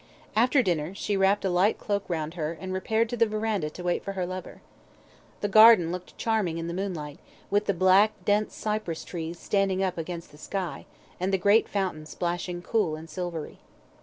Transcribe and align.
After 0.35 0.63
dinner, 0.63 0.95
she 0.95 1.15
wrapped 1.15 1.45
a 1.45 1.49
light 1.51 1.77
cloak 1.77 2.05
round 2.07 2.33
her, 2.33 2.53
and 2.59 2.73
repaired 2.73 3.07
to 3.09 3.15
the 3.17 3.27
verandah 3.27 3.69
to 3.69 3.83
wait 3.83 4.03
for 4.03 4.13
her 4.13 4.25
lover. 4.25 4.63
The 5.41 5.47
garden 5.47 5.91
looked 5.91 6.17
charming 6.17 6.57
in 6.57 6.65
the 6.65 6.73
moonlight, 6.73 7.19
with 7.51 7.67
the 7.67 7.73
black, 7.75 8.13
dense 8.25 8.55
cypress 8.55 9.03
trees 9.03 9.37
standing 9.37 9.83
up 9.83 9.99
against 9.99 10.31
the 10.31 10.39
sky, 10.39 10.87
and 11.19 11.31
the 11.31 11.37
great 11.37 11.69
fountain 11.69 12.07
splashing 12.07 12.63
cool 12.63 12.95
and 12.95 13.11
silvery. 13.11 13.59